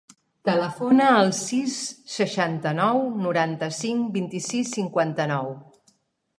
Telefona 0.47 1.09
al 1.17 1.29
sis, 1.39 1.75
seixanta-nou, 2.15 3.03
noranta-cinc, 3.27 4.11
vint-i-sis, 4.19 4.75
cinquanta-nou. 4.81 5.57